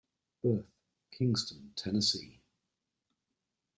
Birth: 0.41 0.65
Kingston, 1.11 1.73
Tenn. 1.75 2.01